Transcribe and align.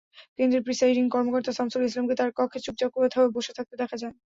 কেন্দ্রের 0.37 0.65
প্রিসাইডিং 0.67 1.05
কর্মকর্তা 1.07 1.51
সামছুল 1.53 1.81
ইসলামকে 1.83 2.15
তাঁর 2.19 2.31
কক্ষে 2.37 2.59
চুপচাপ 2.65 2.91
বসে 3.35 3.51
থাকতে 3.57 3.75
দেখা 3.81 3.97
যায়। 4.01 4.15